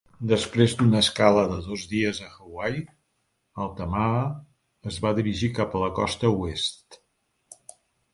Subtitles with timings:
[0.29, 2.79] Després d'una escala de dos dies a Hawaii,
[3.65, 4.23] "Altamaha"
[4.93, 6.99] es va dirigir cap a la costa oest.